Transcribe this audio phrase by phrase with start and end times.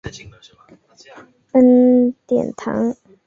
[1.53, 2.95] 恩典堂。